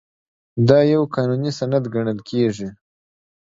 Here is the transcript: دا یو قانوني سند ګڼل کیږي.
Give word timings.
دا 0.67 0.79
یو 0.93 1.03
قانوني 1.13 1.51
سند 1.59 1.83
ګڼل 1.93 2.19
کیږي. 2.29 2.69